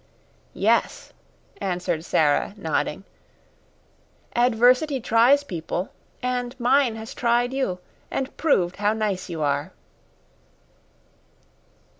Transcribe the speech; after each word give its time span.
"Yes," 0.55 1.13
answered 1.57 2.03
Sara, 2.03 2.55
nodding. 2.57 3.03
"Adversity 4.35 4.99
tries 4.99 5.43
people, 5.43 5.89
and 6.23 6.59
mine 6.59 6.95
has 6.95 7.13
tried 7.13 7.53
you 7.53 7.77
and 8.09 8.35
proved 8.35 8.77
how 8.77 8.93
nice 8.93 9.29
you 9.29 9.43
are." 9.43 9.71